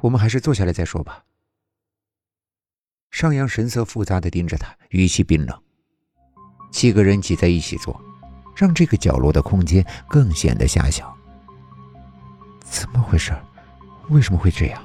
[0.00, 1.24] 我们还是坐下来再说吧。
[3.10, 5.62] 尚阳神色复杂的盯着他，语气冰冷。
[6.70, 7.98] 七个人挤在一起坐，
[8.54, 11.16] 让这个角落的空间更显得狭小。
[12.60, 13.32] 怎么回事？
[14.10, 14.82] 为什么会这样？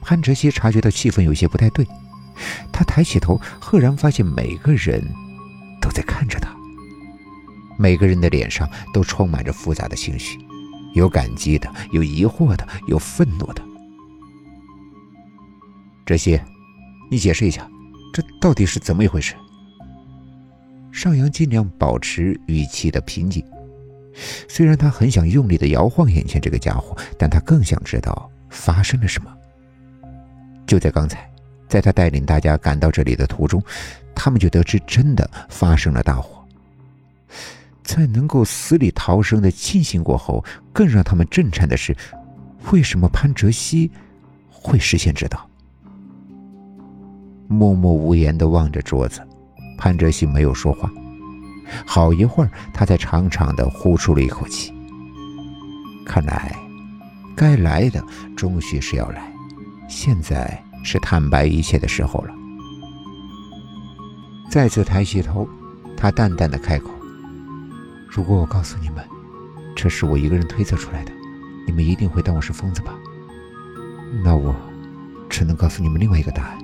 [0.00, 1.86] 潘哲熙察觉到气氛有些不太对，
[2.72, 5.02] 他抬起头，赫然发现每个人
[5.80, 6.54] 都在看着他。
[7.78, 10.36] 每个人的脸上都充满着复杂的情绪，
[10.94, 13.67] 有感激的，有疑惑的，有愤怒的。
[16.08, 16.40] 哲熙，
[17.10, 17.68] 你解释一下，
[18.14, 19.34] 这到底是怎么一回事？
[20.90, 23.44] 尚阳尽量保持语气的平静，
[24.48, 29.30] 虽然他很想用力的摇晃眼前这个家伙，但他更想知道发生了什么。
[30.66, 31.30] 就在刚才，
[31.68, 33.62] 在他带领大家赶到这里的途中，
[34.14, 36.42] 他们就得知真的发生了大火。
[37.82, 41.94] 在能够死里逃生的庆幸过后，更让他们震颤的是，
[42.72, 43.90] 为什么潘哲熙
[44.50, 45.46] 会事先知道？
[47.48, 49.26] 默默无言的望着桌子，
[49.78, 50.90] 潘哲熙没有说话。
[51.86, 54.72] 好一会儿，他才长长的呼出了一口气。
[56.04, 56.54] 看来，
[57.34, 58.04] 该来的
[58.36, 59.32] 终须是要来，
[59.88, 62.34] 现在是坦白一切的时候了。
[64.50, 65.48] 再次抬起头，
[65.96, 66.90] 他淡淡的开口。
[68.08, 69.02] 如果我告诉你们，
[69.74, 71.12] 这是我一个人推测出来的，
[71.66, 72.94] 你们一定会当我是疯子吧？
[74.22, 74.54] 那我
[75.30, 76.58] 只能告诉你们另外一个答案。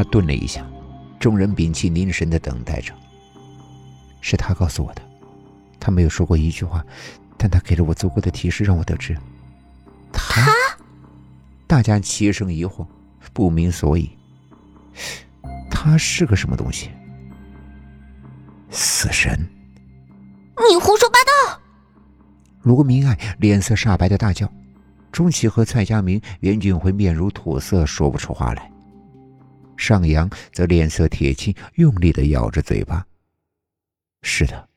[0.00, 0.66] 他顿了一下，
[1.18, 2.94] 众人屏气凝神的等待着。
[4.22, 5.02] 是他告诉我的，
[5.78, 6.82] 他没有说过一句话，
[7.36, 9.14] 但他给了我足够的提示，让我得知。
[10.10, 10.50] 他？
[11.66, 12.86] 大家齐声疑惑，
[13.34, 14.08] 不明所以。
[15.70, 16.88] 他是个什么东西？
[18.70, 19.38] 死神！
[20.70, 21.60] 你胡说八道！
[22.62, 24.50] 罗明爱脸色煞白的大叫，
[25.12, 28.69] 钟启和蔡佳明、袁俊辉面如土色，说不出话来。
[29.80, 33.06] 上扬则脸色铁青，用力的咬着嘴巴。
[34.22, 34.68] 是的，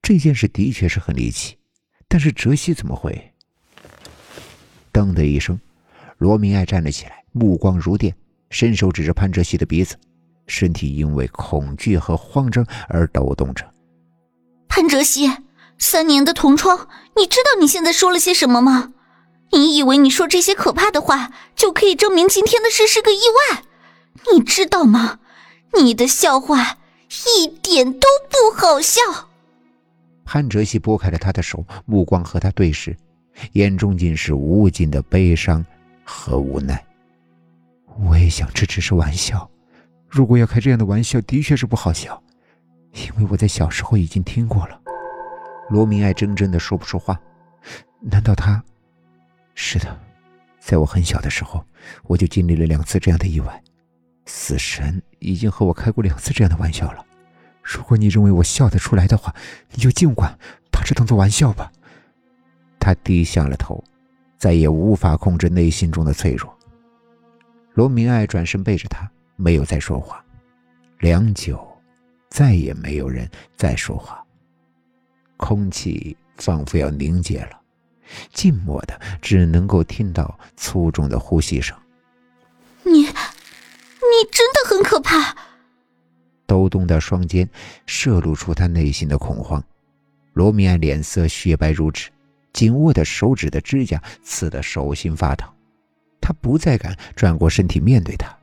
[0.00, 1.58] 这件事的确是很离奇，
[2.06, 3.34] 但是哲熙怎么会？
[4.92, 5.60] 噔的一声，
[6.18, 8.14] 罗明爱站了起来，目光如电，
[8.48, 9.96] 伸手指着潘哲熙的鼻子。
[10.46, 13.68] 身体因为恐惧和慌张而抖动着。
[14.68, 15.28] 潘哲熙，
[15.78, 18.92] 三年的同窗，你知道你现在说了些什么吗？
[19.50, 23.64] 你以为你说这些可怕的话就可以证明今天的事是个意外？
[24.32, 25.18] 你知道吗？
[25.80, 26.78] 你的笑话
[27.36, 29.00] 一点都不好笑。
[30.24, 32.96] 潘哲熙拨开了他的手，目光和他对视，
[33.52, 35.64] 眼中尽是无尽的悲伤
[36.04, 36.82] 和无奈。
[37.98, 39.48] 我也想，这只是玩笑。
[40.08, 42.22] 如果要开这样的玩笑，的确是不好笑，
[42.92, 44.80] 因为我在小时候已经听过了。
[45.70, 47.20] 罗明爱怔怔的说不出话。
[48.00, 48.62] 难道他？
[49.54, 50.00] 是的，
[50.60, 51.64] 在我很小的时候，
[52.04, 53.62] 我就经历了两次这样的意外。
[54.26, 57.04] 死神已经和我开过两次这样的玩笑了。
[57.62, 59.34] 如果你认为我笑得出来的话，
[59.70, 60.38] 你就尽管
[60.70, 61.70] 把这当做玩笑吧。
[62.78, 63.82] 他低下了头，
[64.38, 66.56] 再也无法控制内心中的脆弱。
[67.74, 69.10] 罗明爱转身背着他。
[69.36, 70.24] 没有再说话，
[71.00, 71.60] 良久，
[72.28, 74.24] 再也没有人再说话。
[75.36, 77.60] 空气仿佛要凝结了，
[78.32, 81.76] 静默的，只能够听到粗重的呼吸声。
[84.30, 85.36] 真的很可怕。
[86.46, 87.48] 抖动的双肩
[87.86, 89.62] 射露出他内心的恐慌。
[90.34, 92.10] 罗密安脸色雪白如纸，
[92.52, 95.48] 紧握的手指的指甲刺得手心发疼。
[96.20, 98.34] 他不再敢转过身体面对他。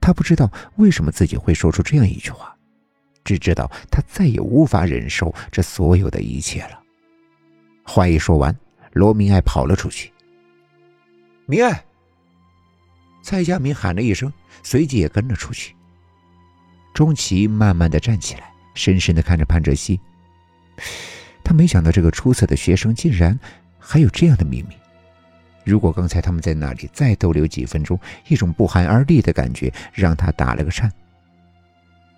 [0.00, 2.56] 他不知道为什么自己会说出这样一句话，
[3.24, 6.80] 只知道他再也无法忍受这所有的一切了。
[7.84, 8.56] 话一说完，
[8.92, 10.12] 罗明爱跑了出去。
[11.46, 11.84] 明爱，
[13.28, 15.76] 蔡佳明喊了一声，随即也跟了出去。
[16.94, 20.00] 钟琪慢慢的站起来，深深的看着潘哲熙。
[21.44, 23.38] 他没想到这个出色的学生竟然
[23.78, 24.74] 还有这样的秘密。
[25.62, 30.90] 如果刚才他们在那里再逗留几分钟，一种不寒而栗的感觉让他打了个颤。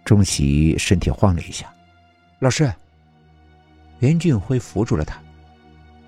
[0.05, 1.67] 钟琪身体晃了一下，
[2.39, 2.73] 老师。
[3.99, 5.21] 袁俊辉扶住了他。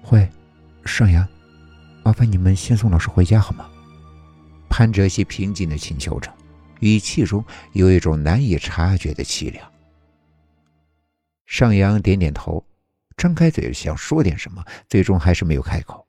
[0.00, 0.30] 会，
[0.84, 1.26] 尚阳，
[2.04, 3.68] 麻烦你们先送老师回家好吗？
[4.72, 6.32] 潘哲熙平静的请求着，
[6.80, 9.70] 语气中有一种难以察觉的凄凉。
[11.44, 12.64] 尚阳点点头，
[13.18, 16.02] 张开嘴想说点什么，最终还是没有开口。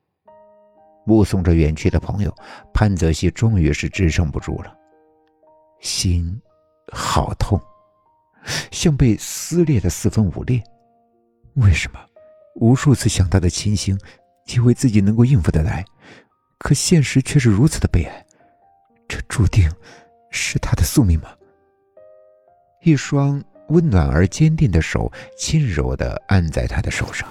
[1.04, 2.34] 目送着远去的朋友，
[2.72, 4.74] 潘泽熙终于是支撑不住了，
[5.80, 6.40] 心
[6.90, 7.60] 好痛，
[8.70, 10.64] 像被撕裂的四分五裂。
[11.56, 12.00] 为什么？
[12.54, 14.00] 无数次想他的情形，
[14.54, 15.84] 以为自己能够应付得来，
[16.56, 18.24] 可现实却是如此的悲哀，
[19.14, 19.70] 这注定
[20.32, 21.28] 是他的宿命吗？
[22.82, 27.30] 一双温暖而坚定的手轻柔的按在他的手上，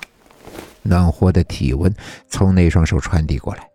[0.81, 1.93] 暖和的体温
[2.29, 3.69] 从那双手传递过来。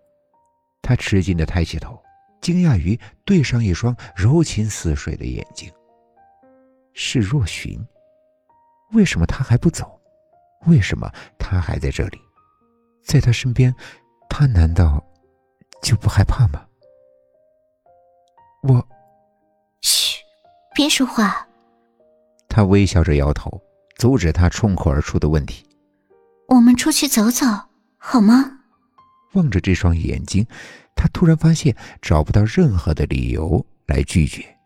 [0.80, 2.02] 他吃惊的抬起头，
[2.40, 5.70] 惊讶于对上一双柔情似水的眼睛。
[6.94, 7.78] 是若寻，
[8.92, 10.00] 为什么他还不走？
[10.64, 12.18] 为什么他还在这里？
[13.04, 13.74] 在他身边，
[14.30, 15.04] 他难道
[15.82, 16.64] 就不害怕吗？
[18.62, 18.88] 我，
[19.80, 20.16] 嘘，
[20.74, 21.46] 别说话。
[22.48, 23.60] 他微笑着摇头，
[23.98, 25.64] 阻止他冲口而出的问题。
[26.48, 27.46] 我们出去走走，
[27.96, 28.58] 好吗？
[29.34, 30.46] 望着这双眼睛，
[30.96, 34.57] 他突然发现找不到任何的理由来拒绝。